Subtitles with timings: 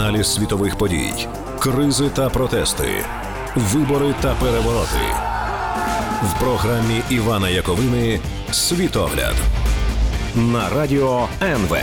[0.00, 1.28] Аналіз світових подій,
[1.58, 3.04] кризи та протести,
[3.56, 5.14] вибори та перевороти
[6.22, 9.34] в програмі Івана Яковини Світогляд
[10.34, 11.76] на радіо НВ.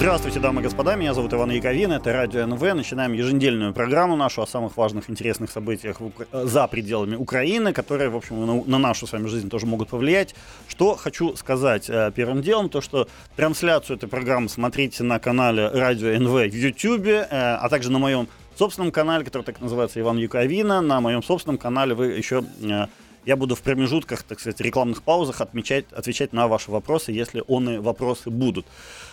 [0.00, 2.62] Здравствуйте, дамы и господа, меня зовут Иван Яковин, это Радио НВ.
[2.62, 6.24] Начинаем еженедельную программу нашу о самых важных, интересных событиях Укра...
[6.32, 10.34] за пределами Украины, которые, в общем, на, на нашу с вами жизнь тоже могут повлиять.
[10.68, 16.18] Что хочу сказать э, первым делом, то что трансляцию этой программы смотрите на канале Радио
[16.18, 20.80] НВ в YouTube, э, а также на моем собственном канале, который так называется Иван Яковина.
[20.80, 22.42] На моем собственном канале вы еще...
[22.62, 22.86] Э,
[23.26, 27.68] я буду в промежутках, так сказать, рекламных паузах отмечать, отвечать на ваши вопросы, если он
[27.68, 28.66] и вопросы будут.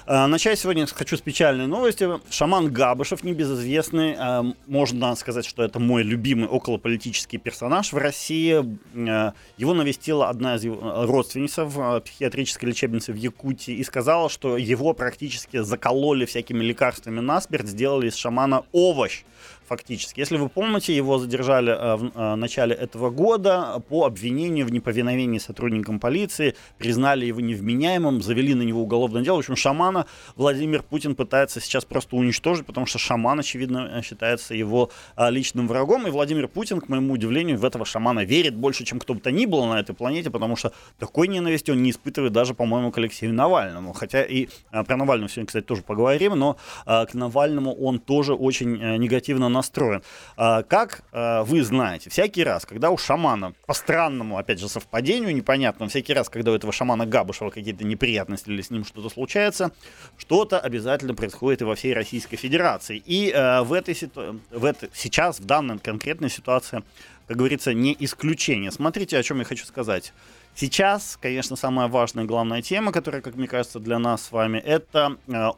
[0.10, 2.08] А, начать сегодня хочу с печальной новости.
[2.30, 8.64] Шаман Габышев, небезызвестный, а, можно сказать, что это мой любимый околополитический персонаж в России.
[8.96, 14.56] А, его навестила одна из его родственниц в психиатрической лечебнице в Якутии и сказала, что
[14.56, 19.26] его практически закололи всякими лекарствами насмерть, сделали из шамана овощ
[19.68, 20.22] фактически.
[20.22, 26.56] Если вы помните, его задержали в начале этого года по обвинению в неповиновении сотрудникам полиции,
[26.78, 29.36] признали его невменяемым, завели на него уголовное дело.
[29.36, 34.54] В общем, шаман шамана Владимир Путин пытается сейчас просто уничтожить, потому что шаман, очевидно, считается
[34.54, 36.08] его а, личным врагом.
[36.08, 39.32] И Владимир Путин, к моему удивлению, в этого шамана верит больше, чем кто бы то
[39.32, 42.98] ни было на этой планете, потому что такой ненависти он не испытывает даже, по-моему, к
[42.98, 43.94] Алексею Навальному.
[43.94, 48.34] Хотя и а, про Навального сегодня, кстати, тоже поговорим, но а, к Навальному он тоже
[48.34, 50.02] очень а, негативно настроен.
[50.36, 56.14] Как вы знаете, всякий раз, когда у шамана, по странному, опять же, совпадению непонятному, всякий
[56.14, 59.72] раз, когда у этого шамана Габышева какие-то неприятности или с ним что-то случается,
[60.18, 63.02] что-то обязательно происходит и во всей Российской Федерации.
[63.06, 66.84] И э, в этой ситуации, в это, сейчас, в данной конкретной ситуации,
[67.28, 68.72] как говорится, не исключение.
[68.72, 70.14] Смотрите, о чем я хочу сказать.
[70.56, 74.58] Сейчас, конечно, самая важная и главная тема, которая, как мне кажется, для нас с вами,
[74.58, 75.52] это э,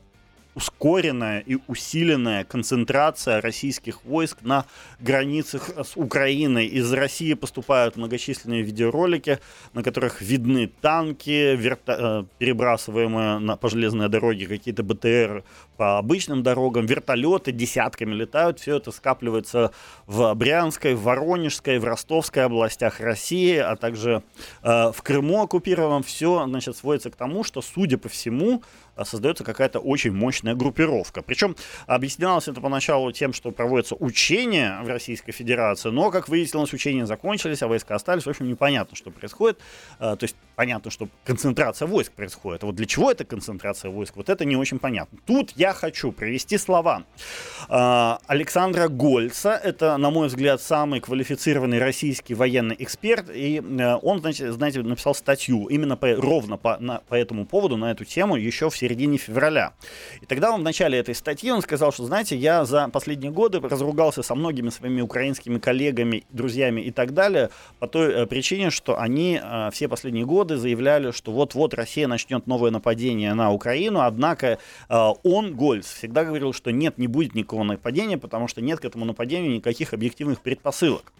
[0.60, 4.66] ускоренная и усиленная концентрация российских войск на
[5.00, 6.66] границах с Украиной.
[6.66, 9.40] Из России поступают многочисленные видеоролики,
[9.74, 11.96] на которых видны танки, верта...
[11.98, 15.44] Э, перебрасываемые на, по железной дороге, какие-то БТР
[15.78, 18.60] по обычным дорогам, вертолеты десятками летают.
[18.60, 19.72] Все это скапливается
[20.08, 24.24] в Брянской, в Воронежской, в Ростовской областях России, а также
[24.62, 26.04] э, в Крыму оккупированном.
[26.04, 28.62] Все значит, сводится к тому, что, судя по всему,
[29.06, 31.22] создается какая-то очень мощная группировка.
[31.22, 31.56] Причем
[31.88, 37.62] объяснялось это поначалу тем, что проводятся учения в Российской Федерации, но, как выяснилось, учения закончились,
[37.62, 38.26] а войска остались.
[38.26, 39.60] В общем, непонятно, что происходит.
[40.00, 42.64] А, то есть понятно, что концентрация войск происходит.
[42.64, 45.18] А вот для чего эта концентрация войск, вот это не очень понятно.
[45.26, 47.04] Тут я хочу привести слова
[47.68, 49.52] а, Александра Гольца.
[49.52, 53.30] Это, на мой взгляд, самый квалифицированный российский военный эксперт.
[53.34, 53.62] И
[54.02, 58.06] он, значит, знаете, написал статью именно по, ровно по, на, по этому поводу, на эту
[58.06, 59.74] тему, еще в середине середине февраля.
[60.22, 63.60] И тогда он в начале этой статьи он сказал, что, знаете, я за последние годы
[63.60, 69.00] разругался со многими своими украинскими коллегами, друзьями и так далее по той э, причине, что
[69.00, 74.58] они э, все последние годы заявляли, что вот-вот Россия начнет новое нападение на Украину, однако
[74.90, 78.86] э, он, Гольц, всегда говорил, что нет, не будет никакого нападения, потому что нет к
[78.86, 81.14] этому нападению никаких объективных предпосылок.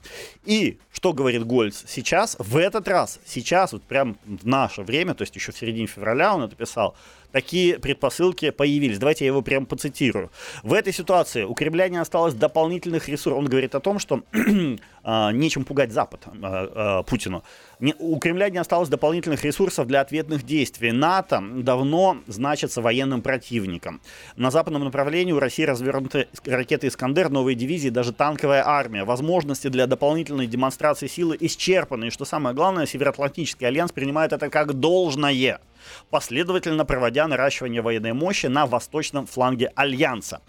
[0.46, 2.36] И что говорит Гольц сейчас?
[2.40, 6.34] В этот раз, сейчас, вот прям в наше время, то есть еще в середине февраля
[6.34, 6.96] он это писал,
[7.32, 9.00] такие предпосылки появились.
[9.00, 10.32] Давайте я его прям поцитирую.
[10.64, 13.40] В этой ситуации у Кремля не осталось дополнительных ресурсов.
[13.40, 14.24] Он говорит о том, что
[15.04, 17.44] нечем пугать Запад э, э, Путину.
[18.00, 20.92] У Кремля не осталось дополнительных ресурсов для ответных действий.
[20.92, 24.02] НАТО давно значится военным противником.
[24.36, 29.06] На западном направлении у России развернуты ракеты «Искандер», новые дивизии, даже танковая армия.
[29.06, 32.08] Возможности для дополнительной демонстрации силы исчерпаны.
[32.08, 35.60] И что самое главное, Североатлантический альянс принимает это как должное
[36.10, 40.42] последовательно проводя наращивание военной мощи на восточном фланге Альянса.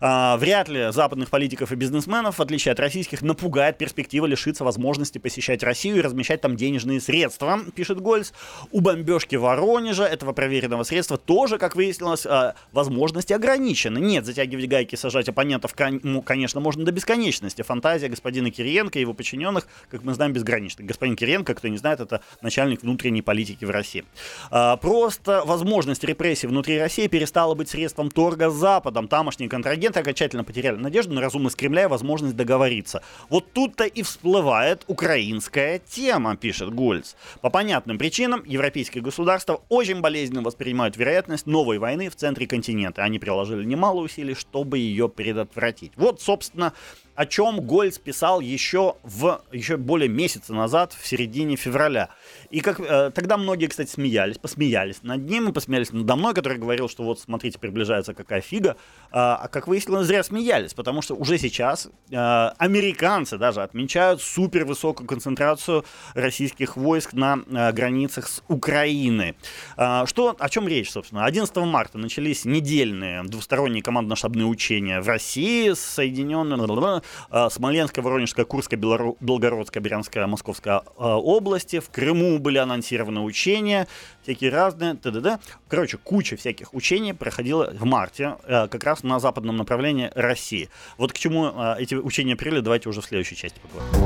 [0.00, 5.18] А, вряд ли западных политиков и бизнесменов, в отличие от российских, напугает перспектива лишиться возможности
[5.18, 8.32] посещать Россию и размещать там денежные средства, пишет Гольц.
[8.70, 13.98] У бомбежки Воронежа, этого проверенного средства, тоже, как выяснилось, а, возможности ограничены.
[13.98, 17.62] Нет, затягивать гайки, сажать оппонентов, конечно, можно до бесконечности.
[17.62, 20.84] Фантазия господина Кириенко и его подчиненных, как мы знаем, безгранична.
[20.84, 24.04] Господин Кириенко, кто не знает, это начальник внутренней политики в России.
[24.50, 29.08] А, просто возможность репрессий внутри России перестала быть средством торга с Западом.
[29.08, 33.02] Тамошние контрагенты окончательно потеряли надежду на разумность Кремля и возможность договориться.
[33.28, 37.14] Вот тут-то и всплывает украинская тема, пишет Гольц.
[37.40, 43.02] По понятным причинам европейские государства очень болезненно воспринимают вероятность новой войны в центре континента.
[43.02, 45.92] Они приложили немало усилий, чтобы ее предотвратить.
[45.96, 46.72] Вот, собственно,
[47.18, 52.10] о чем Гольц писал еще, в, еще более месяца назад, в середине февраля.
[52.50, 56.58] И как э, тогда многие, кстати, смеялись, посмеялись над ним и посмеялись надо мной, который
[56.58, 58.76] говорил, что вот смотрите, приближается какая фига.
[59.10, 64.64] А, а как выяснилось, зря смеялись, потому что уже сейчас э, американцы даже отмечают супер
[64.64, 69.34] высокую концентрацию российских войск на э, границах с Украиной.
[69.76, 71.24] Э, что, о чем речь, собственно?
[71.24, 77.00] 11 марта начались недельные двусторонние командно-штабные учения в России с соединенными э,
[77.49, 81.79] Смоленская, Воронежская, Курская, Белгородская, Брянская, Московская э, области.
[81.79, 83.87] В Крыму были анонсированы учения,
[84.23, 85.39] всякие разные, т.д.
[85.67, 90.69] Короче, куча всяких учений проходила в марте, э, как раз на западном направлении России.
[90.97, 94.03] Вот к чему эти учения привели, давайте уже в следующей части поговорим.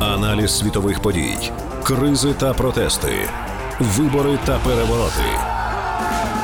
[0.00, 1.36] Аналіз світових подій,
[1.84, 3.12] кризи та протести,
[3.80, 5.58] вибори та перевороти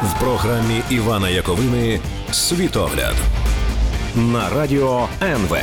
[0.05, 2.01] в програмі Івана Яковини
[2.33, 3.15] Світогляд
[4.16, 5.54] на радио НВ.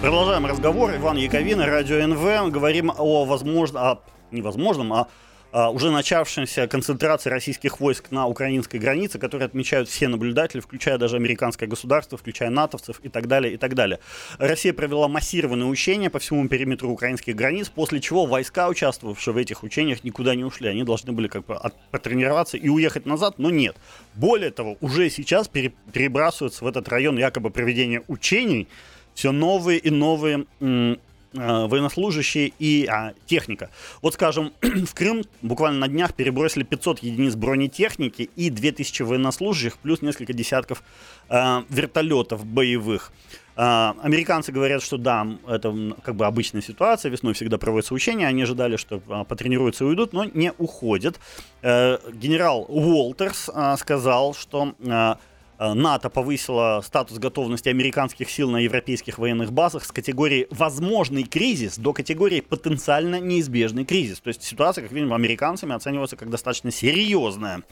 [0.00, 0.94] Продолжаем разговор.
[0.96, 2.52] Иван Яковина, радио НВ.
[2.52, 5.08] Говорим о возможном, о невозможном, а
[5.52, 11.68] уже начавшейся концентрации российских войск на украинской границе, которые отмечают все наблюдатели, включая даже американское
[11.68, 14.00] государство, включая натовцев и так далее, и так далее.
[14.38, 19.62] Россия провела массированные учения по всему периметру украинских границ, после чего войска, участвовавшие в этих
[19.62, 20.68] учениях, никуда не ушли.
[20.68, 21.58] Они должны были как бы
[21.90, 23.76] потренироваться и уехать назад, но нет.
[24.14, 28.68] Более того, уже сейчас перебрасываются в этот район якобы проведения учений
[29.14, 30.96] все новые и новые Э,
[31.36, 33.70] военнослужащие и а, техника.
[34.02, 40.02] Вот, скажем, в Крым буквально на днях перебросили 500 единиц бронетехники и 2000 военнослужащих, плюс
[40.02, 40.82] несколько десятков
[41.28, 43.12] э, вертолетов боевых.
[43.56, 48.42] Э, американцы говорят, что да, это как бы обычная ситуация, весной всегда проводятся учения, они
[48.42, 51.20] ожидали, что э, потренируются и уйдут, но не уходят.
[51.62, 54.74] Э, генерал Уолтерс э, сказал, что...
[54.80, 55.16] Э, Э,
[55.58, 61.92] НАТО повысило статус готовности американских сил на европейских военных базах с категории «возможный кризис» до
[61.92, 64.20] категории «потенциально неизбежный кризис».
[64.20, 67.62] То есть ситуация, как видим, американцами оценивается как достаточно серьезная.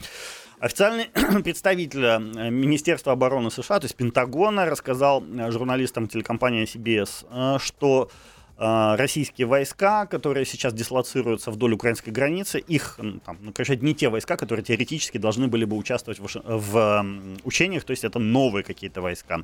[0.59, 1.05] Официальный
[1.43, 8.09] представитель э, Министерства обороны США, то есть Пентагона, рассказал э, журналистам телекомпании CBS, что
[8.57, 14.37] российские войска, которые сейчас дислоцируются вдоль украинской границы, их, там, ну, короче, не те войска,
[14.37, 17.05] которые теоретически должны были бы участвовать в, в
[17.43, 19.43] учениях, то есть это новые какие-то войска.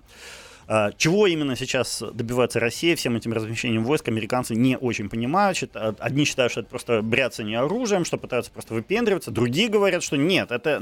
[0.68, 5.58] А, чего именно сейчас добивается Россия всем этим размещением войск, американцы не очень понимают.
[5.74, 9.31] Одни считают, что это просто бряцание оружием, что пытаются просто выпендриваться.
[9.31, 10.80] Другие говорят, что нет, это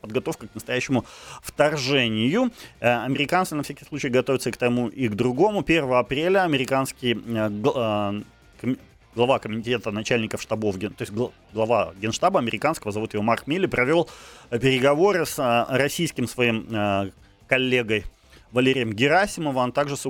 [0.00, 1.04] подготовка к настоящему
[1.42, 2.50] вторжению.
[2.80, 5.60] Э, американцы на всякий случай готовятся к тому и к другому.
[5.60, 8.22] 1 апреля американский э,
[8.62, 8.74] э,
[9.14, 11.12] глава комитета начальников штабов, то есть
[11.52, 14.08] глава генштаба американского, зовут его Марк Милли, провел
[14.50, 17.12] переговоры с российским своим
[17.48, 18.04] коллегой
[18.52, 20.06] Валерием Герасимовым, а также с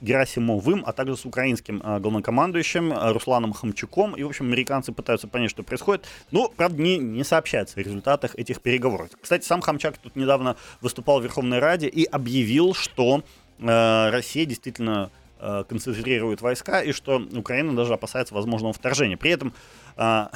[0.00, 4.14] Герасимовым, а также с украинским э, главнокомандующим э, Русланом Хамчуком.
[4.14, 6.06] И, в общем, американцы пытаются понять, что происходит.
[6.30, 9.10] Но, правда, не, не сообщается о результатах этих переговоров.
[9.20, 13.22] Кстати, сам Хамчак тут недавно выступал в Верховной Раде и объявил, что
[13.58, 15.10] э, Россия действительно
[15.40, 19.16] э, концентрирует войска и что Украина даже опасается возможного вторжения.
[19.16, 19.52] При этом
[19.96, 20.26] э,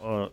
[0.00, 0.28] э,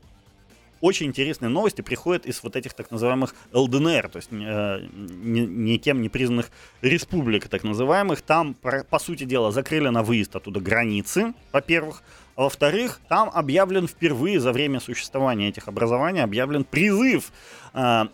[0.81, 6.09] очень интересные новости приходят из вот этих так называемых ЛДНР, то есть э, никем не
[6.09, 8.21] признанных республик, так называемых.
[8.21, 12.03] Там, по сути дела, закрыли на выезд оттуда границы, во-первых.
[12.35, 17.31] А во-вторых, там объявлен впервые за время существования этих образований, объявлен призыв
[17.73, 18.05] э,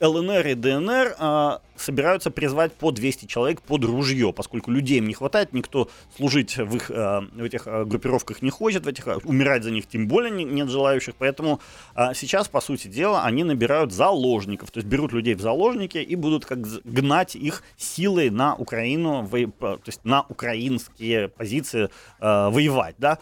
[0.00, 5.14] ЛНР и ДНР э, собираются призвать по 200 человек под ружье, поскольку людей им не
[5.14, 9.64] хватает, никто служить в, их, э, в этих э, группировках не хочет, в этих, умирать
[9.64, 11.60] за них тем более не, нет желающих, поэтому
[11.94, 16.16] э, сейчас, по сути дела, они набирают заложников, то есть берут людей в заложники и
[16.16, 19.28] будут как гнать их силой на Украину,
[19.58, 21.90] то есть на украинские позиции
[22.20, 23.18] э, воевать, да,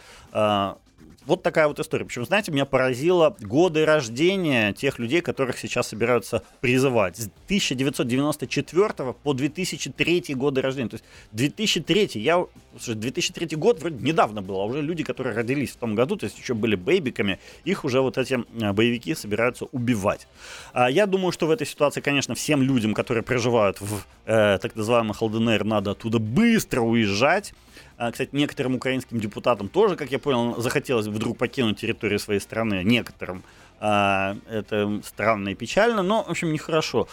[1.25, 2.05] вот такая вот история.
[2.05, 7.17] Причем, знаете, меня поразило годы рождения тех людей, которых сейчас собираются призывать.
[7.17, 10.89] С 1994 по 2003 годы рождения.
[10.89, 12.45] То есть 2003, я,
[12.87, 16.37] 2003 год вроде недавно был, а уже люди, которые родились в том году, то есть
[16.37, 20.27] еще были бейбиками, их уже вот эти а, боевики собираются убивать.
[20.73, 24.75] А я думаю, что в этой ситуации, конечно, всем людям, которые проживают в э, так
[24.75, 27.53] называемых ЛДНР, надо оттуда быстро уезжать.
[28.01, 32.81] А, кстати, некоторым украинским депутатам тоже, как я понял, захотелось вдруг покинуть территорию своей страны.
[32.85, 33.43] Некоторым.
[33.81, 37.09] А, это странно и печально, но, в общем, нехорошо.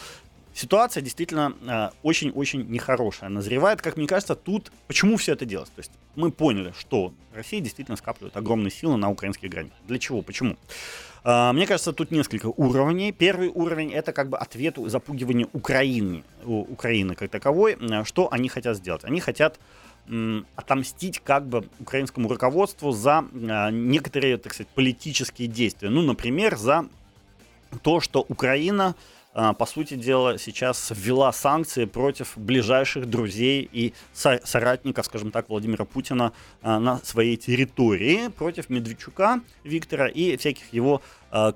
[0.57, 3.81] ситуация действительно очень-очень нехорошая назревает.
[3.81, 5.73] Как мне кажется, тут почему все это делается?
[5.75, 9.77] То есть мы поняли, что Россия действительно скапливает огромные силы на украинских границах.
[9.87, 10.21] Для чего?
[10.21, 10.57] Почему?
[11.23, 13.11] Мне кажется, тут несколько уровней.
[13.11, 17.77] Первый уровень это как бы ответ запугивания Украины, Украины как таковой.
[18.05, 19.03] Что они хотят сделать?
[19.03, 19.59] Они хотят
[20.55, 25.89] отомстить как бы украинскому руководству за некоторые, так сказать, политические действия.
[25.89, 26.87] Ну, например, за
[27.81, 28.95] то, что Украина
[29.33, 35.85] а, по сути дела, сейчас ввела санкции против ближайших друзей и соратников, скажем так, Владимира
[35.85, 36.33] Путина
[36.63, 41.01] а, на своей территории против Медведчука Виктора и всяких его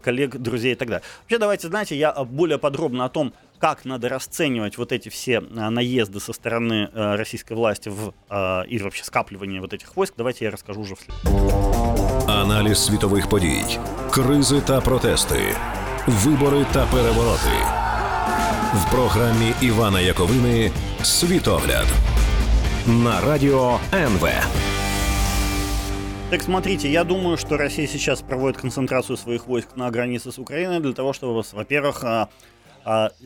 [0.03, 1.03] коллег, друзей и так далее.
[1.21, 6.20] Вообще, давайте, знаете, я более подробно о том, как надо расценивать вот эти все наезды
[6.20, 8.12] со стороны российской власти в,
[8.68, 11.16] и вообще скапливание вот этих войск, давайте я расскажу уже вслед.
[12.28, 13.64] Аналіз світових подій,
[14.10, 15.40] кризи та протести,
[16.06, 17.86] вибори та перевороти
[18.74, 20.70] в програмі Івана Яковини
[21.02, 21.86] Світогляд
[22.86, 24.28] на радіо НВ.
[26.30, 30.80] Так смотрите, я думаю, что Россия сейчас проводит концентрацию своих войск на границе с Украиной
[30.80, 32.28] для того, чтобы, во-первых, а, а,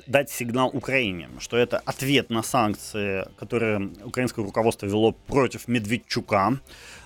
[0.08, 6.60] дать сигнал Украине, что это ответ на санкции, которые украинское руководство вело против Медведчука.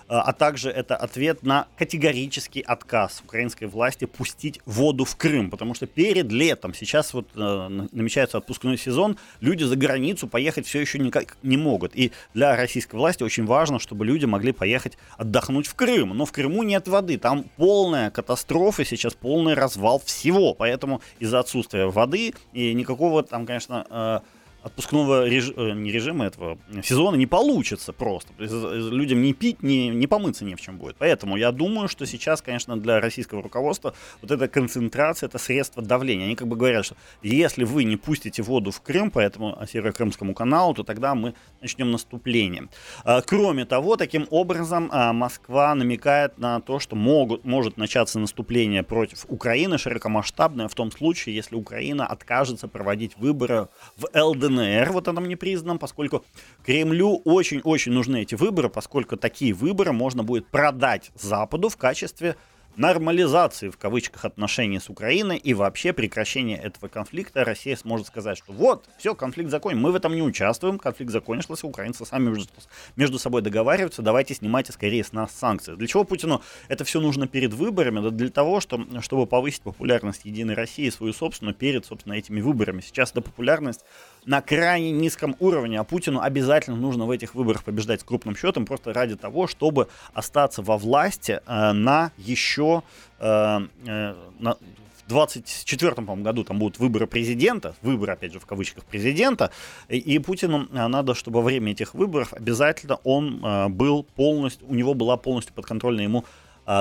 [0.10, 5.76] А, а также это ответ на категорический отказ украинской власти пустить воду в Крым, потому
[5.76, 10.98] что перед летом, сейчас вот э, намечается отпускной сезон, люди за границу поехать все еще
[10.98, 11.96] никак не могут.
[11.96, 16.18] И для российской власти очень важно, чтобы люди могли поехать отдохнуть в Крым.
[16.18, 21.86] Но в Крыму нет воды, там полная катастрофа, сейчас полный развал всего, поэтому из-за отсутствия
[21.86, 24.20] воды и никакого там, конечно, э,
[24.64, 25.52] отпускного реж...
[25.56, 28.34] Э, не режима этого сезона не получится просто.
[28.38, 30.98] Людям не пить, не, не помыться не в чем будет.
[30.98, 36.26] Поэтому я думаю, что сейчас, конечно, для российского руководства вот эта концентрация, это средство давления.
[36.26, 40.34] Они как бы говорят, что если вы не пустите воду в Крым по этому Северо-Крымскому
[40.34, 42.70] каналу, то тогда мы начнем наступление.
[43.04, 48.84] А, кроме того, таким образом а, Москва намекает на то, что могут, может начаться наступление
[48.84, 55.08] против Украины широкомасштабное в том случае, если Украина откажется проводить выборы в ЛДН ДНР, вот
[55.08, 56.26] этом непризнанном, поскольку
[56.66, 62.36] Кремлю очень-очень нужны эти выборы, поскольку такие выборы можно будет продать Западу в качестве
[62.80, 68.54] нормализации в кавычках отношений с Украиной и вообще прекращения этого конфликта, Россия сможет сказать, что
[68.54, 72.50] вот, все, конфликт закончен, мы в этом не участвуем, конфликт закончился, украинцы сами между,
[72.96, 75.76] между собой договариваются, давайте снимайте скорее с нас санкции.
[75.76, 78.00] Для чего Путину это все нужно перед выборами?
[78.00, 82.80] Да для того, что, чтобы повысить популярность Единой России, свою собственную, перед, собственно, этими выборами.
[82.80, 83.84] Сейчас эта популярность
[84.30, 88.68] на крайне низком уровне, а Путину обязательно нужно в этих выборах побеждать с крупным счетом
[88.68, 92.84] просто ради того, чтобы остаться во власти э, на еще
[93.18, 98.86] э, э, на, в 24 году там будут выборы президента, выборы, опять же, в кавычках
[98.86, 99.50] президента,
[99.88, 104.68] и, и Путину э, надо, чтобы во время этих выборов обязательно он э, был полностью,
[104.70, 106.24] у него была полностью подконтрольна ему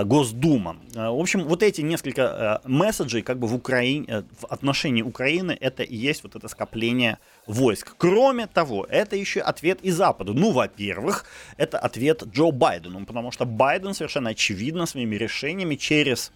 [0.04, 0.76] Госдума.
[0.95, 5.57] Э, в общем, вот эти несколько э, месседжей как бы в, Украине, в отношении Украины
[5.59, 7.95] это и есть вот это скопление войск.
[7.97, 10.35] Кроме того, это еще ответ и Западу.
[10.35, 11.25] Ну, во-первых,
[11.57, 16.33] это ответ Джо Байдену, потому что Байден совершенно очевидно своими решениями через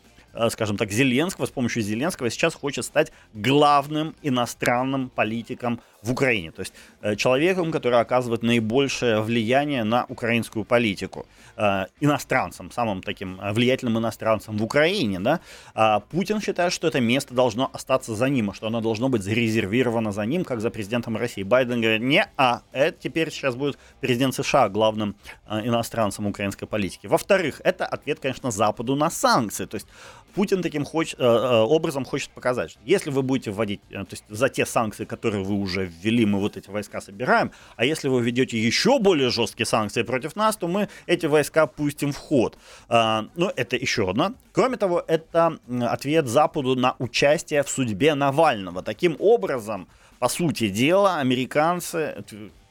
[0.51, 6.51] скажем так, Зеленского, с помощью Зеленского сейчас хочет стать главным иностранным политиком в Украине.
[6.51, 11.27] То есть э, человеком, который оказывает наибольшее влияние на украинскую политику.
[11.57, 15.21] Э, иностранцем, самым таким э, влиятельным иностранцем в Украине.
[15.21, 15.41] Да?
[15.75, 20.13] А Путин считает, что это место должно остаться за ним, что оно должно быть зарезервировано
[20.13, 21.45] за ним, как за президентом России.
[21.45, 25.15] Байден говорит, не, а это теперь сейчас будет президент США главным
[25.49, 27.07] иностранцем украинской политики.
[27.07, 29.67] Во-вторых, это ответ, конечно, Западу на санкции.
[29.67, 29.87] То есть
[30.35, 34.67] Путин таким хоч, образом хочет показать, что если вы будете вводить, то есть за те
[34.67, 38.99] санкции, которые вы уже ввели, мы вот эти войска собираем, а если вы введете еще
[38.99, 42.59] более жесткие санкции против нас, то мы эти войска пустим в ход.
[42.89, 44.35] А, ну, это еще одно.
[44.53, 48.83] Кроме того, это ответ Западу на участие в судьбе Навального.
[48.83, 52.25] Таким образом, по сути дела, американцы,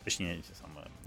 [0.04, 0.42] точнее,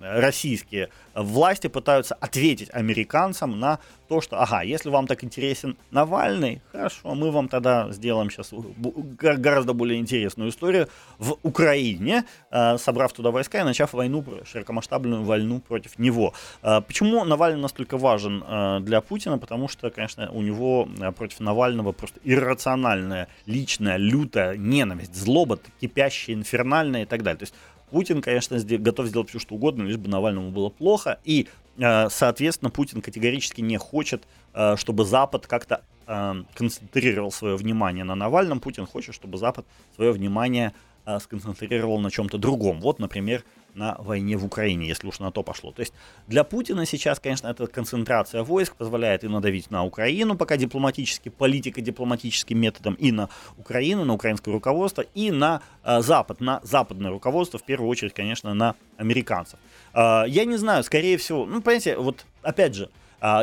[0.04, 7.14] российские власти пытаются ответить американцам на то, что, ага, если вам так интересен Навальный, хорошо,
[7.14, 13.60] мы вам тогда сделаем сейчас гораздо более интересную историю в Украине, э, собрав туда войска
[13.60, 16.34] и начав войну, широкомасштабную войну против него.
[16.62, 19.38] Э, почему Навальный настолько важен э, для Путина?
[19.38, 27.02] Потому что, конечно, у него против Навального просто иррациональная, личная, лютая ненависть, злоба, кипящая, инфернальная
[27.02, 27.38] и так далее.
[27.38, 27.54] То есть
[27.94, 31.20] Путин, конечно, готов сделать все, что угодно, лишь бы Навальному было плохо.
[31.22, 31.46] И,
[31.78, 38.16] э, соответственно, Путин категорически не хочет, э, чтобы Запад как-то э, концентрировал свое внимание на
[38.16, 40.72] Навальном, Путин хочет, чтобы Запад свое внимание
[41.20, 42.80] сконцентрировал на чем-то другом.
[42.80, 45.72] Вот, например, на войне в Украине, если уж на то пошло.
[45.72, 45.92] То есть
[46.26, 52.58] для Путина сейчас, конечно, эта концентрация войск позволяет и надавить на Украину, пока дипломатически, политико-дипломатическим
[52.58, 53.28] методом, и на
[53.58, 58.54] Украину, на украинское руководство, и на э, Запад, на западное руководство, в первую очередь, конечно,
[58.54, 59.58] на американцев.
[59.92, 62.90] Э, я не знаю, скорее всего, ну, понимаете, вот опять же,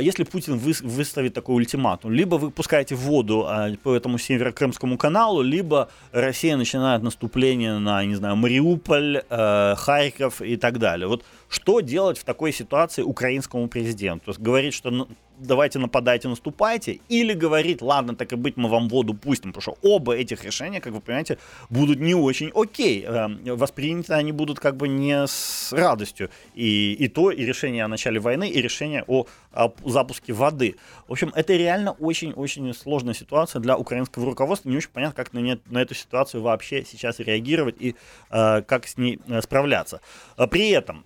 [0.01, 5.89] если Путин выставит такой ультиматум, либо вы пускаете воду а, по этому северокрымскому каналу, либо
[6.11, 11.07] Россия начинает наступление на, не знаю, Мариуполь, э, Харьков и так далее.
[11.07, 14.33] Вот что делать в такой ситуации украинскому президенту?
[14.37, 19.51] Говорить, что давайте нападайте, наступайте, или говорить, ладно, так и быть, мы вам воду пустим,
[19.51, 21.39] потому что оба этих решения, как вы понимаете,
[21.69, 23.03] будут не очень окей.
[23.05, 26.29] Э, восприняты они будут как бы не с радостью.
[26.53, 30.75] И, и то, и решение о начале войны, и решение о, о запуске воды.
[31.09, 34.69] В общем, это реально очень-очень сложная ситуация для украинского руководства.
[34.69, 37.95] Не очень понятно, как на, на эту ситуацию вообще сейчас реагировать и
[38.29, 39.99] э, как с ней э, справляться.
[40.49, 41.03] При этом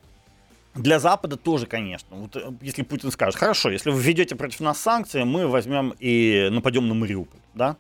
[0.76, 2.16] для Запада тоже, конечно.
[2.16, 6.50] Вот э, если Путин скажет, хорошо, если вы введете против нас санкции, мы возьмем и
[6.52, 7.78] нападем на Мариуполь, да?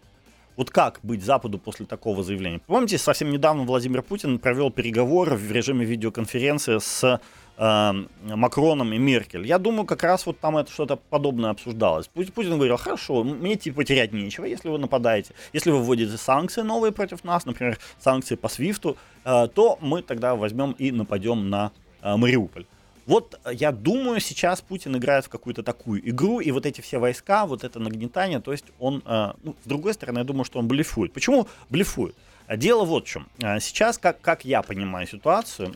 [0.55, 2.61] Вот как быть Западу после такого заявления?
[2.65, 7.19] Помните, совсем недавно Владимир Путин провел переговоры в режиме видеоконференции с
[7.57, 9.45] э, Макроном и Меркель.
[9.45, 12.07] Я думаю, как раз вот там это что-то подобное обсуждалось.
[12.07, 15.33] Путин говорил, хорошо, мне типа терять нечего, если вы нападаете.
[15.51, 20.35] Если вы вводите санкции новые против нас, например, санкции по Свифту, э, то мы тогда
[20.35, 22.65] возьмем и нападем на э, Мариуполь.
[23.05, 26.97] Вот э, я думаю, сейчас Путин играет в какую-то такую игру, и вот эти все
[26.97, 30.59] войска, вот это нагнетание, то есть он, э, ну, с другой стороны, я думаю, что
[30.59, 31.13] он блефует.
[31.13, 32.15] Почему блефует?
[32.57, 33.27] Дело вот в чем.
[33.41, 35.75] Э, сейчас, как, как я понимаю ситуацию,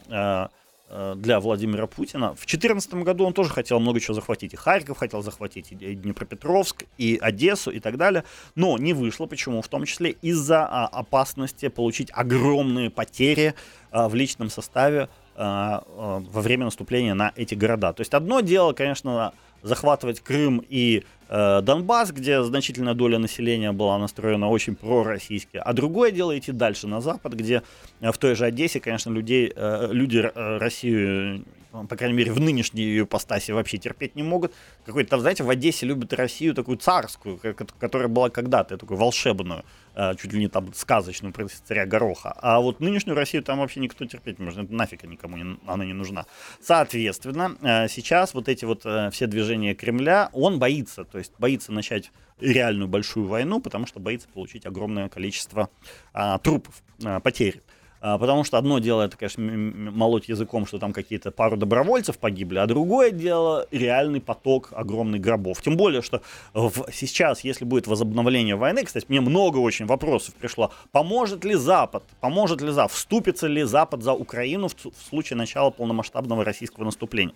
[1.15, 2.29] для Владимира Путина.
[2.29, 4.53] В 2014 году он тоже хотел много чего захватить.
[4.53, 8.23] И Харьков хотел захватить, и Днепропетровск, и Одессу, и так далее.
[8.55, 9.27] Но не вышло.
[9.27, 9.61] Почему?
[9.61, 13.53] В том числе из-за а, опасности получить огромные потери
[13.91, 15.09] в личном составе
[15.39, 17.93] во время наступления на эти города.
[17.93, 23.97] То есть одно дело, конечно, захватывать Крым и э, Донбасс, где значительная доля населения была
[23.97, 27.63] настроена очень пророссийски, а другое дело идти дальше на запад, где
[28.01, 32.39] э, в той же Одессе, конечно, людей, э, люди э, Россию по крайней мере, в
[32.39, 34.53] нынешней ее ипостаси вообще терпеть не могут.
[34.85, 37.39] Какой-то, знаете, в Одессе любят Россию такую царскую,
[37.79, 42.33] которая была когда-то, такую волшебную, э, чуть ли не там сказочную про царя Гороха.
[42.37, 44.65] А вот нынешнюю Россию там вообще никто терпеть не может.
[44.65, 46.25] Это нафиг никому не, она не нужна.
[46.61, 51.71] Соответственно, э, сейчас вот эти вот э, все движения Кремля, он боится, то есть боится
[51.71, 55.69] начать реальную большую войну, потому что боится получить огромное количество
[56.13, 57.61] а, трупов, а, потерь.
[58.01, 62.59] А, потому что одно дело, это, конечно, молоть языком, что там какие-то пару добровольцев погибли,
[62.59, 65.61] а другое дело реальный поток огромных гробов.
[65.61, 66.21] Тем более, что
[66.53, 72.03] в, сейчас, если будет возобновление войны, кстати, мне много очень вопросов пришло, поможет ли Запад,
[72.21, 77.35] поможет ли Запад, вступится ли Запад за Украину в, в случае начала полномасштабного российского наступления.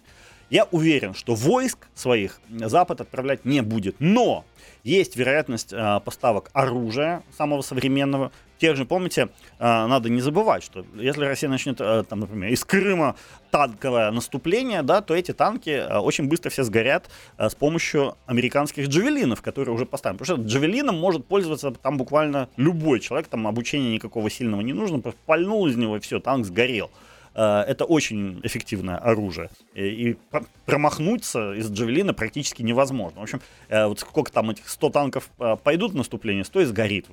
[0.50, 4.46] Я уверен, что войск своих Запад отправлять не будет, но
[4.84, 10.86] есть вероятность э, поставок оружия самого современного, тех же, помните, э, надо не забывать, что
[10.96, 13.16] если Россия начнет, э, там, например, из Крыма
[13.52, 19.42] танковое наступление, да, то эти танки э, очень быстро все сгорят с помощью американских джавелинов,
[19.42, 20.20] которые уже поставлены.
[20.20, 25.00] Потому что джавелином может пользоваться там буквально любой человек, там обучения никакого сильного не нужно,
[25.00, 26.90] просто пальнул из него и все, танк сгорел.
[27.36, 29.50] Э, это очень эффективное оружие.
[29.74, 30.18] И
[30.66, 33.22] промахнуться из Джавелина практически невозможно.
[33.22, 36.66] В общем, э, вот сколько там этих 100 танков э, пойдут в наступление, 100 и
[36.66, 37.08] сгорит.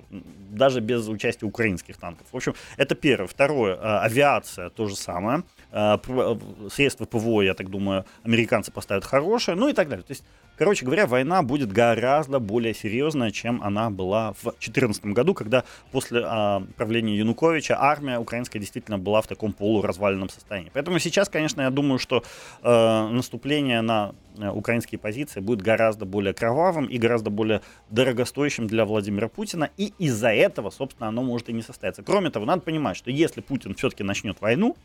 [0.51, 2.27] Даже без участия украинских танков.
[2.31, 3.27] В общем, это первое.
[3.27, 4.03] Второе.
[4.03, 5.43] Авиация то же самое.
[5.71, 9.57] Средства ПВО, я так думаю, американцы поставят хорошие.
[9.57, 10.05] Ну и так далее.
[10.05, 10.25] То есть
[10.61, 16.21] Короче говоря, война будет гораздо более серьезная, чем она была в 2014 году, когда после
[16.23, 20.71] а, правления Януковича армия украинская действительно была в таком полуразваленном состоянии.
[20.75, 22.23] Поэтому сейчас, конечно, я думаю, что
[22.63, 28.85] э, наступление на э, украинские позиции будет гораздо более кровавым и гораздо более дорогостоящим для
[28.85, 32.03] Владимира Путина, и из-за этого, собственно, оно может и не состояться.
[32.03, 34.77] Кроме того, надо понимать, что если Путин все-таки начнет войну,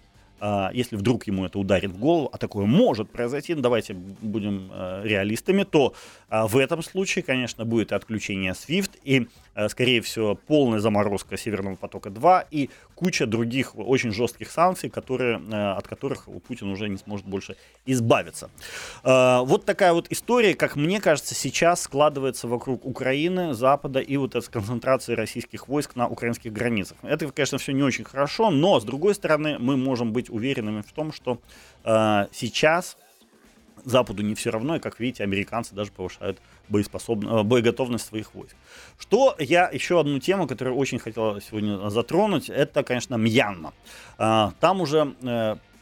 [0.73, 5.01] если вдруг ему это ударит в голову, а такое может произойти, ну, давайте будем э,
[5.03, 5.93] реалистами, то
[6.29, 9.27] а, в этом случае, конечно, будет отключение SWIFT и,
[9.69, 15.87] скорее всего, полная заморозка Северного потока-2 и куча других очень жестких санкций, которые, э, от
[15.87, 18.49] которых Путин уже не сможет больше избавиться.
[19.03, 24.49] Вот такая вот история, как мне кажется, сейчас складывается вокруг Украины, Запада и вот этой
[24.49, 26.97] концентрации российских войск на украинских границах.
[27.03, 30.91] Это, конечно, все не очень хорошо, но, с другой стороны, мы можем быть уверенными в
[30.91, 31.39] том, что
[31.83, 32.97] э, сейчас
[33.85, 38.55] Западу не все равно, и, как видите, американцы даже повышают боеспособность, боеготовность своих войск.
[38.99, 43.73] Что я еще одну тему, которую очень хотел сегодня затронуть, это, конечно, Мьянма.
[44.17, 45.13] Там уже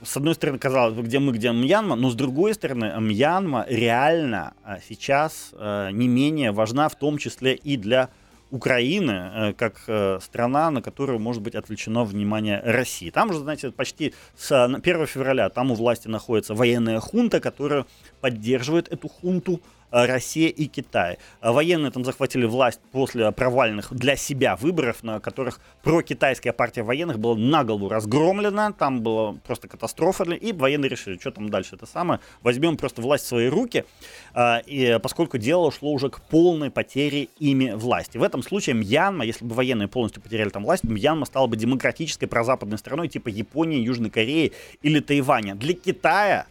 [0.03, 4.53] с одной стороны, казалось бы, где мы, где Мьянма, но с другой стороны, Мьянма реально
[4.63, 8.09] а, сейчас э, не менее важна, в том числе и для
[8.53, 13.09] Украины, э, как э, страна, на которую может быть отвлечено внимание России.
[13.09, 17.85] Там уже, знаете, почти с 1 февраля там у власти находится военная хунта, которая
[18.21, 21.19] поддерживает эту хунту Э, Россия и Китай.
[21.39, 27.19] А военные там захватили власть после провальных для себя выборов, на которых прокитайская партия военных
[27.19, 31.85] была на голову разгромлена, там была просто катастрофа, и военные решили, что там дальше это
[31.85, 33.85] самое, возьмем просто власть в свои руки,
[34.33, 38.17] а, и поскольку дело шло уже к полной потере ими власти.
[38.17, 42.25] В этом случае Мьянма, если бы военные полностью потеряли там власть, Мьянма стала бы демократической
[42.25, 45.55] прозападной страной типа Японии, Южной Кореи или Тайваня.
[45.55, 46.47] Для Китая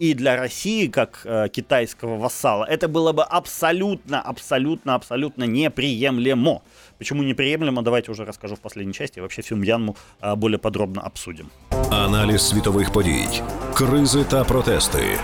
[0.00, 6.62] и для России, как э, китайского вассала, это было бы абсолютно, абсолютно, абсолютно неприемлемо.
[6.98, 9.20] Почему неприемлемо, давайте уже расскажу в последней части.
[9.20, 11.46] Вообще всю Мьянму э, более подробно обсудим.
[11.90, 13.42] Аналіз світових подій,
[13.74, 15.18] кризи та протести,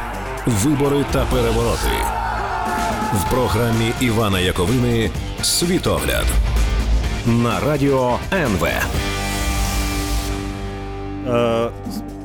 [0.47, 1.97] вибори та перевороти.
[3.13, 5.11] В програмі Івана Яковини
[5.43, 6.27] Світогляд
[7.27, 8.69] на радіо НВ.
[11.30, 11.72] Э,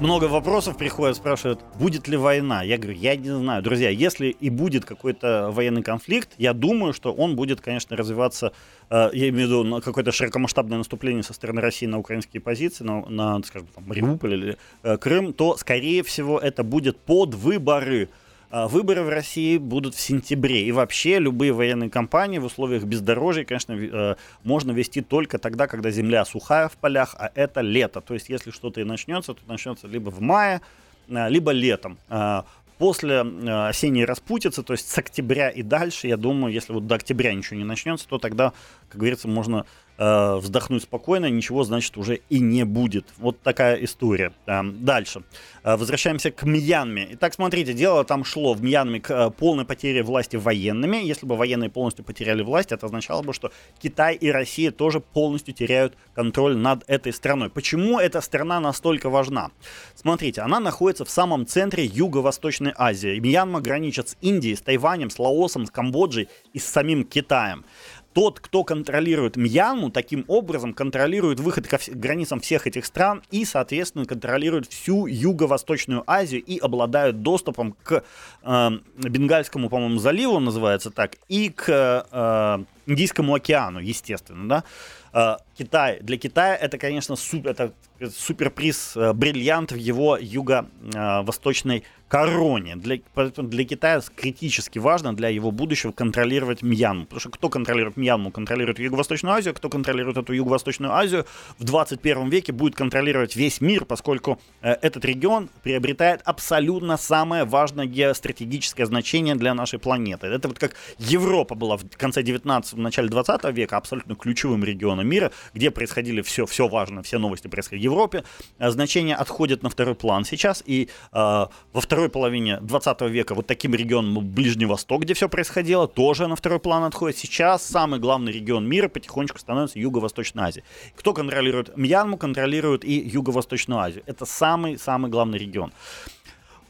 [0.00, 2.62] много вопросов приходят, спрашивают, будет ли война.
[2.62, 3.60] Я говорю, я не знаю.
[3.60, 8.52] Друзья, если и будет какой-то военный конфликт, я думаю, что он будет, конечно, развиваться,
[8.90, 12.84] э, я имею в виду на какое-то широкомасштабное наступление со стороны России на украинские позиции,
[12.84, 18.08] на, на скажем, там, Мариуполь или э, Крым, то, скорее всего, это будет под выборы.
[18.52, 20.66] А, выборы в России будут в сентябре.
[20.66, 25.90] И вообще любые военные кампании в условиях бездорожья, конечно, э, можно вести только тогда, когда
[25.90, 28.02] земля сухая в полях, а это лето.
[28.02, 30.60] То есть если что-то и начнется, то начнется либо в мае,
[31.08, 31.96] э, либо летом.
[32.10, 32.44] А,
[32.76, 36.96] после э, осенней распутицы, то есть с октября и дальше, я думаю, если вот до
[36.96, 38.52] октября ничего не начнется, то тогда,
[38.90, 39.64] как говорится, можно
[40.02, 43.06] э, вздохнуть спокойно, ничего, значит, уже и не будет.
[43.18, 44.32] Вот такая история.
[44.46, 45.22] Э, дальше.
[45.62, 47.08] Э, возвращаемся к Мьянме.
[47.12, 50.96] Итак, смотрите, дело там шло в Мьянме к э, полной потере власти военными.
[50.96, 55.54] Если бы военные полностью потеряли власть, это означало бы, что Китай и Россия тоже полностью
[55.54, 57.50] теряют контроль над этой страной.
[57.50, 59.50] Почему эта страна настолько важна?
[59.94, 63.18] Смотрите, она находится в самом центре Юго-Восточной Азии.
[63.20, 67.64] Мьянма граничит с Индией, с Тайванем, с Лаосом, с Камбоджей и с самим Китаем
[68.12, 74.04] тот, кто контролирует Мьянму, таким образом контролирует выход к границам всех этих стран и, соответственно,
[74.04, 78.04] контролирует всю Юго-Восточную Азию и обладают доступом к
[78.42, 84.64] э, Бенгальскому, по-моему, заливу, называется так, и к э, Индийскому океану, естественно, да.
[85.12, 85.98] Э, Китай.
[86.00, 87.72] Для Китая это, конечно, супер, это
[88.10, 92.76] суперприз, э, бриллиант в его юго-восточной короне.
[92.76, 97.04] Для, для Китая критически важно для его будущего контролировать Мьянму.
[97.04, 101.24] Потому что кто контролирует Мьянму, контролирует Юго-Восточную Азию, кто контролирует эту Юго-Восточную Азию,
[101.58, 107.86] в 21 веке будет контролировать весь мир, поскольку э, этот регион приобретает абсолютно самое важное
[107.86, 110.26] геостратегическое значение для нашей планеты.
[110.26, 115.06] Это вот как Европа была в конце 19 в начале 20 века абсолютно ключевым регионом
[115.06, 118.24] мира, где происходили все, все важное, все новости происходили в Европе.
[118.58, 123.46] Э, значение отходит на второй план сейчас, и э, во второй половине 20 века вот
[123.46, 127.18] таким регионом Ближний Восток, где все происходило, тоже на второй план отходит.
[127.18, 130.64] Сейчас самый главный регион мира потихонечку становится Юго-Восточная Азия.
[130.96, 134.02] Кто контролирует Мьянму, контролирует и Юго-Восточную Азию.
[134.06, 135.72] Это самый-самый главный регион.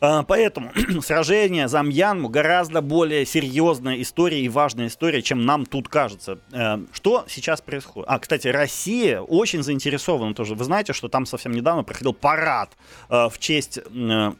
[0.05, 5.88] А, поэтому сражение за Мьянму гораздо более серьезная история и важная история, чем нам тут
[5.88, 6.40] кажется.
[6.51, 8.11] Э, что сейчас происходит?
[8.11, 10.57] А, кстати, Россия очень заинтересована тоже.
[10.57, 12.77] Вы знаете, что там совсем недавно проходил парад
[13.11, 14.33] э, в честь э,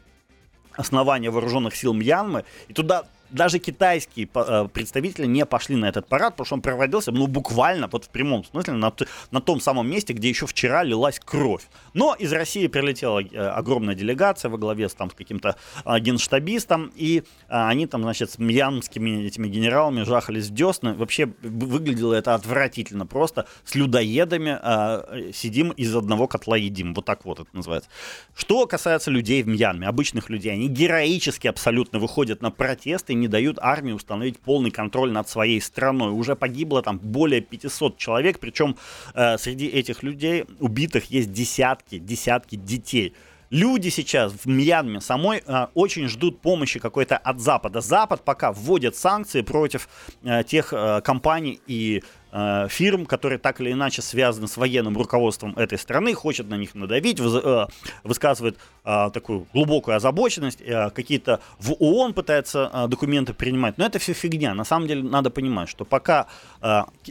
[0.75, 3.03] основания вооруженных сил Мьянмы, и туда
[3.33, 7.89] даже китайские э, представители не пошли на этот парад, потому что он проводился, ну, буквально,
[7.91, 8.93] вот в прямом смысле, на,
[9.31, 11.63] на том самом месте, где еще вчера лилась кровь.
[11.93, 16.91] Но из России прилетела э, огромная делегация во главе с, там, с каким-то э, генштабистом,
[16.95, 20.93] и они там, значит, с мьянскими этими генералами жахались в десны.
[20.93, 26.93] Вообще выглядело это отвратительно, просто с людоедами сидим из одного котла едим.
[26.93, 27.89] Вот так вот это называется.
[28.35, 33.57] Что касается людей в Мьянме, обычных людей, они героически абсолютно выходят на протесты, не дают
[33.61, 36.11] армии установить полный контроль над своей страной.
[36.11, 38.75] Уже погибло там более 500 человек, причем
[39.13, 43.13] э, среди этих людей убитых есть десятки, десятки детей.
[43.49, 47.81] Люди сейчас в Мьянме самой э, очень ждут помощи какой-то от Запада.
[47.81, 49.87] Запад пока вводит санкции против
[50.23, 52.03] э, тех э, компаний и
[52.33, 56.75] э, фирм, которые так или иначе связаны с военным руководством этой страны, хочет на них
[56.75, 57.67] надавить, э,
[58.03, 60.59] высказывает э, такую глубокую озабоченность,
[60.93, 64.53] какие-то в ООН пытается документы принимать, но это все фигня.
[64.53, 66.27] На самом деле надо понимать, что пока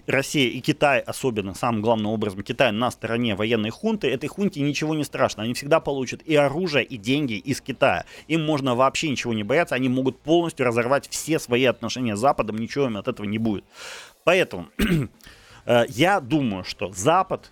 [0.07, 4.95] Россия и Китай, особенно самым главным образом Китай на стороне военной хунты, этой хунте ничего
[4.95, 5.45] не страшно.
[5.45, 8.05] Они всегда получат и оружие, и деньги из Китая.
[8.29, 12.57] Им можно вообще ничего не бояться, они могут полностью разорвать все свои отношения с Западом,
[12.59, 13.65] ничего им от этого не будет.
[14.25, 14.69] Поэтому
[15.67, 17.51] э, я думаю, что Запад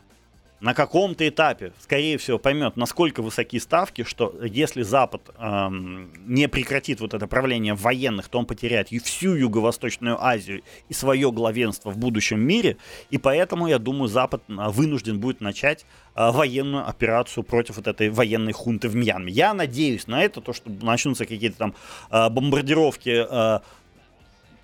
[0.61, 7.01] на каком-то этапе, скорее всего, поймет, насколько высоки ставки, что если Запад эм, не прекратит
[7.01, 11.97] вот это правление военных, то он потеряет и всю Юго-Восточную Азию и свое главенство в
[11.97, 12.77] будущем мире.
[13.09, 18.11] И поэтому, я думаю, Запад э, вынужден будет начать э, военную операцию против вот этой
[18.11, 19.33] военной хунты в Мьянме.
[19.33, 21.75] Я надеюсь на это, то, что начнутся какие-то там
[22.11, 23.61] э, бомбардировки э,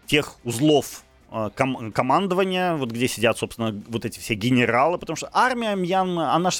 [0.06, 1.05] тех узлов
[1.56, 6.50] ком- командования, вот где сидят, собственно, вот эти все генералы, потому что армия Мьянмы, она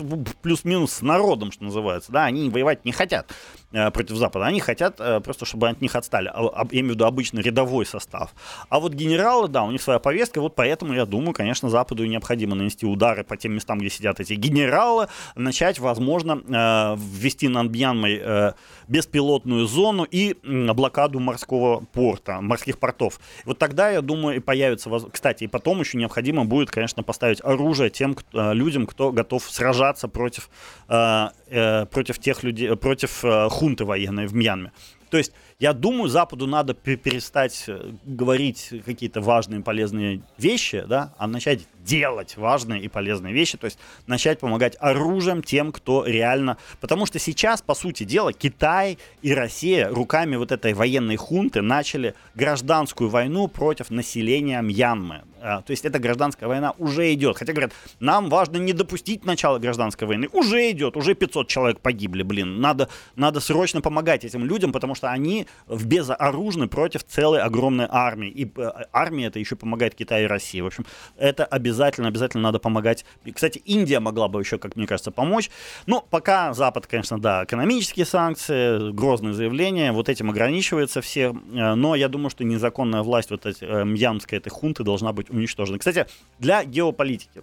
[0.43, 3.31] плюс-минус с народом, что называется, да, они воевать не хотят.
[3.31, 6.95] э, против Запада, они хотят э, просто, чтобы от них отстали, а, я имею в
[6.95, 8.35] виду обычный рядовой состав.
[8.69, 12.55] А вот генералы, да, у них своя повестка, вот поэтому, я думаю, конечно, Западу необходимо
[12.55, 18.55] нанести удары по тем местам, где сидят эти генералы, начать, возможно, ввести над Мьянмой
[18.89, 23.21] беспилотную зону и блокаду морского порта, морских портов.
[23.45, 27.91] Вот тогда, я думаю, и появится, кстати, и потом еще необходимо будет, конечно, поставить оружие
[27.91, 30.49] тем кто, э, людям, кто готов сражаться против,
[30.89, 33.25] э, э, против тех людей, против
[33.57, 34.73] хунты военной в Мьянме.
[35.11, 41.27] То есть я думаю, Западу надо перестать э, говорить какие-то важные полезные вещи, да, а
[41.27, 46.59] начать делать важные и полезные вещи, то есть начать помогать оружием тем, кто реально...
[46.81, 52.15] Потому что сейчас, по сути дела, Китай и Россия руками вот этой военной хунты начали
[52.35, 55.23] гражданскую войну против населения Мьянмы.
[55.41, 57.39] А, то есть эта гражданская война уже идет.
[57.39, 60.29] Хотя говорят, нам важно не допустить начала гражданской войны.
[60.33, 62.61] Уже идет, уже 500 человек погибли, блин.
[62.61, 68.29] Надо, надо срочно помогать этим людям, потому что они в безоружны против целой огромной армии.
[68.29, 70.61] И э, армия это еще помогает Китаю и России.
[70.61, 70.85] В общем,
[71.17, 73.05] это обязательно, обязательно надо помогать.
[73.33, 75.51] Кстати, Индия могла бы еще, как мне кажется, помочь.
[75.87, 81.35] Но пока Запад, конечно, да, экономические санкции, грозные заявления, вот этим ограничивается все.
[81.53, 85.31] Э, но я думаю, что незаконная власть вот этой э, мьянской этой хунты должна быть
[85.31, 85.79] уничтожена.
[85.79, 86.07] Кстати,
[86.39, 87.43] для геополитики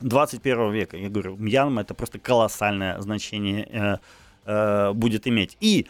[0.00, 3.96] 21 века, я говорю, Мьянма это просто колоссальное значение э,
[4.46, 5.56] э, будет иметь.
[5.60, 5.86] И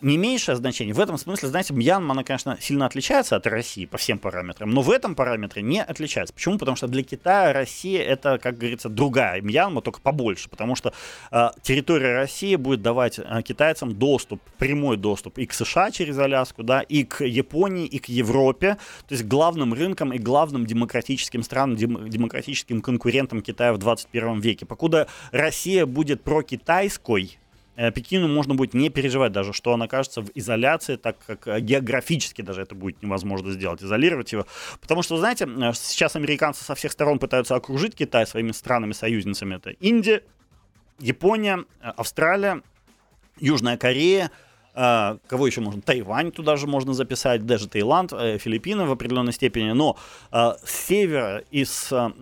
[0.00, 0.94] не меньшее значение.
[0.94, 4.82] В этом смысле, знаете, Мьянма, она, конечно, сильно отличается от России по всем параметрам, но
[4.82, 6.34] в этом параметре не отличается.
[6.34, 6.58] Почему?
[6.58, 10.92] Потому что для Китая Россия это, как говорится, другая Мьянма, только побольше, потому что
[11.30, 16.62] э, территория России будет давать э, китайцам доступ, прямой доступ и к США через Аляску,
[16.62, 18.76] да, и к Японии, и к Европе,
[19.08, 24.66] то есть главным рынкам и главным демократическим странам, дем, демократическим конкурентам Китая в 21 веке.
[24.66, 27.38] Покуда Россия будет прокитайской,
[27.76, 32.40] Пекину можно будет не переживать даже, что он окажется в изоляции, так как э, географически
[32.40, 34.46] даже это будет невозможно сделать, изолировать его.
[34.80, 39.56] Потому что, знаете, э, сейчас американцы со всех сторон пытаются окружить Китай своими странами-союзницами.
[39.56, 40.22] Это Индия,
[40.98, 42.62] Япония, Австралия,
[43.38, 44.30] Южная Корея,
[44.74, 45.82] кого еще можно?
[45.82, 49.72] Тайвань туда же можно записать, даже Таиланд, Филиппины в определенной степени.
[49.72, 49.96] Но
[50.30, 52.12] с севера и с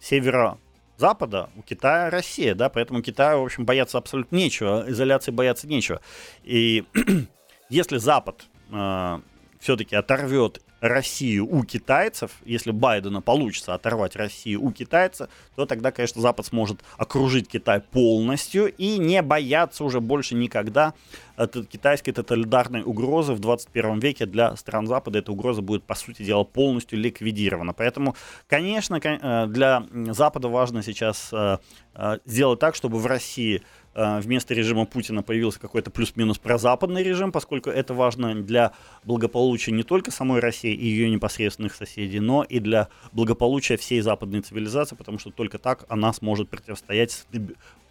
[0.00, 0.58] севера
[1.00, 6.02] Запада, у Китая Россия, да, поэтому Китаю, в общем, бояться абсолютно нечего, изоляции бояться нечего.
[6.44, 6.84] И
[7.70, 9.20] если Запад э,
[9.58, 16.20] все-таки оторвет Россию у китайцев, если Байдена получится оторвать Россию у китайца, то тогда, конечно,
[16.20, 20.94] Запад сможет окружить Китай полностью и не бояться уже больше никогда
[21.36, 25.20] от китайской тоталитарной угрозы в 21 веке для стран Запада.
[25.20, 27.72] Эта угроза будет, по сути дела, полностью ликвидирована.
[27.72, 28.14] Поэтому,
[28.46, 31.58] конечно, э, для Запада важно сейчас э,
[31.94, 33.79] э, сделать так, чтобы в России Э,
[34.20, 38.72] вместо режима Путина появился какой-то плюс-минус прозападный режим, поскольку это важно для
[39.04, 44.40] благополучия не только самой России и ее непосредственных соседей, но и для благополучия всей западной
[44.40, 47.26] цивилизации, потому что только так она сможет противостоять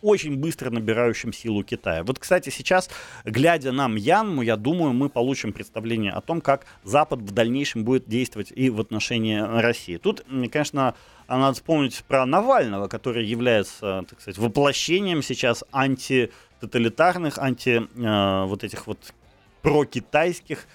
[0.01, 2.03] очень быстро набирающим силу Китая.
[2.03, 2.89] Вот, кстати, сейчас,
[3.25, 8.07] глядя на Мьянму, я думаю, мы получим представление о том, как Запад в дальнейшем будет
[8.07, 9.97] действовать и в отношении России.
[9.97, 10.95] Тут, конечно,
[11.27, 18.87] надо вспомнить про Навального, который является, так сказать, воплощением сейчас антитоталитарных, анти э, вот этих
[18.87, 19.13] вот
[19.61, 20.67] прокитайских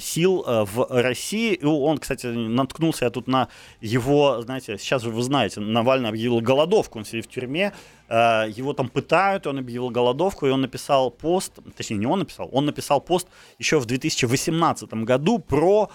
[0.00, 1.54] сил э, в России.
[1.54, 3.48] И он, кстати, наткнулся я тут на
[3.80, 7.72] его, знаете, сейчас вы знаете, Навальный объявил голодовку, он сидит в тюрьме,
[8.08, 8.14] э,
[8.48, 12.66] его там пытают, он объявил голодовку, и он написал пост, точнее, не он написал, он
[12.66, 15.90] написал пост еще в 2018 году про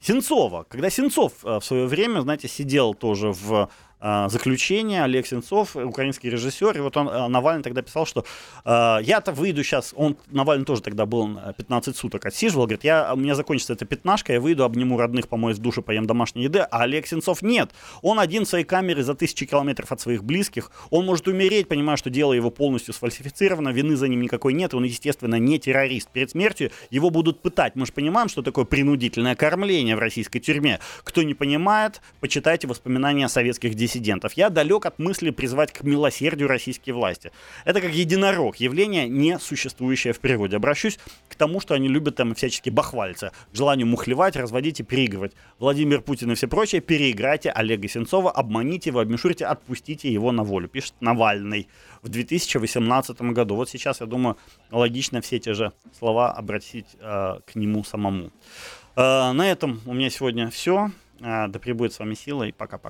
[0.00, 0.66] Сенцова.
[0.68, 3.68] Когда Сенцов в свое время, знаете, сидел тоже в
[4.00, 8.24] заключение Олег Сенцов, украинский режиссер, и вот он, а, Навальный тогда писал, что
[8.64, 13.16] э, я-то выйду сейчас, он, Навальный тоже тогда был 15 суток отсиживал, говорит, я, у
[13.16, 16.82] меня закончится эта пятнашка, я выйду, обниму родных, помоюсь в душе, поем домашней еды, а
[16.82, 17.70] Олег Сенцов нет,
[18.02, 21.96] он один в своей камере за тысячи километров от своих близких, он может умереть, понимая,
[21.96, 26.08] что дело его полностью сфальсифицировано, вины за ним никакой нет, он, естественно, не террорист.
[26.10, 27.74] Перед смертью его будут пытать.
[27.74, 30.78] Мы же понимаем, что такое принудительное кормление в российской тюрьме.
[31.02, 34.34] Кто не понимает, почитайте воспоминания советских детей диссидентов.
[34.34, 37.32] Я далек от мысли призвать к милосердию российские власти.
[37.64, 40.56] Это как единорог, явление, не существующее в природе.
[40.56, 40.98] Обращусь
[41.28, 45.32] к тому, что они любят там всячески бахвальца, к желанию мухлевать, разводить и переигрывать.
[45.58, 50.68] Владимир Путин и все прочее, переиграйте Олега Сенцова, обманите его, обмешурите, отпустите его на волю,
[50.68, 51.68] пишет Навальный
[52.02, 53.56] в 2018 году.
[53.56, 54.36] Вот сейчас, я думаю,
[54.70, 58.30] логично все те же слова обратить э, к нему самому.
[58.96, 60.90] Э, на этом у меня сегодня все.
[61.20, 62.86] Э, да пребудет с вами сила и пока-пока.